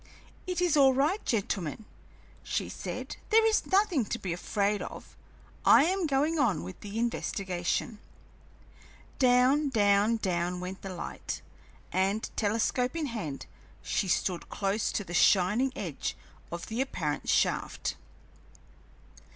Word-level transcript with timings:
"It 0.47 0.61
is 0.61 0.75
all 0.75 0.95
right, 0.95 1.23
gentlemen," 1.25 1.85
she 2.41 2.69
said; 2.69 3.17
"there 3.29 3.45
is 3.45 3.67
nothing 3.67 4.03
to 4.05 4.17
be 4.17 4.33
afraid 4.33 4.81
of. 4.81 5.15
I 5.63 5.83
am 5.85 6.07
going 6.07 6.39
on 6.39 6.63
with 6.63 6.79
the 6.79 6.97
investigation." 6.97 7.99
Down, 9.19 9.69
down, 9.69 10.17
down 10.17 10.59
went 10.59 10.81
the 10.81 10.89
light, 10.91 11.43
and, 11.91 12.27
telescope 12.35 12.95
in 12.95 13.05
hand, 13.13 13.45
she 13.83 14.07
stood 14.07 14.49
close 14.49 14.91
to 14.91 15.03
the 15.03 15.13
shining 15.13 15.71
edge 15.75 16.17
of 16.51 16.65
the 16.65 16.81
apparent 16.81 17.29
shaft. 17.29 17.95